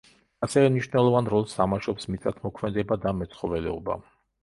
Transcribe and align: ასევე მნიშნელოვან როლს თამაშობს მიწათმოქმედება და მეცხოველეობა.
ასევე 0.45 0.71
მნიშნელოვან 0.75 1.29
როლს 1.35 1.53
თამაშობს 1.59 2.11
მიწათმოქმედება 2.15 3.01
და 3.07 3.17
მეცხოველეობა. 3.23 4.05